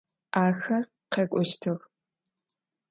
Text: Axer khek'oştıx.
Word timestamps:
Axer 0.43 0.83
khek'oştıx. 1.11 1.81